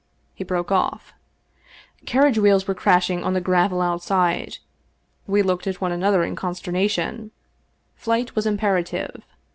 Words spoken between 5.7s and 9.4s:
one another in consternation. Flight was imperative.